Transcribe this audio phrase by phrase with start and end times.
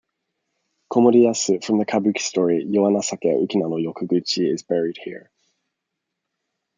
[0.91, 5.29] Komori Yasu, from the kabuki story 'Yowa Nasake Ukinano Yokoguchi' is buried here.